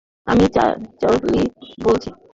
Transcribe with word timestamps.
আমি 0.27 0.45
চার্লি 0.99 1.41
বলছি। 1.83 2.09